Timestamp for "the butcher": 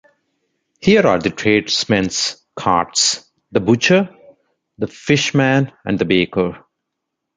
3.51-4.09